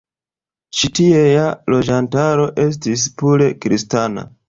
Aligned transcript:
Ĉi 0.77 0.89
tiea 0.99 1.45
loĝantaro 1.75 2.49
estis 2.67 3.09
pure 3.23 3.55
kristana. 3.67 4.31